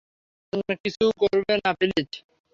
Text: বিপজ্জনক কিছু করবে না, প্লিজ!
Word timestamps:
বিপজ্জনক 0.53 0.77
কিছু 0.83 1.03
করবে 1.21 1.53
না, 1.57 1.71
প্লিজ! 1.79 2.09